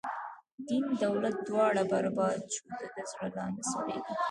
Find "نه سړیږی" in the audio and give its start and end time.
3.55-4.13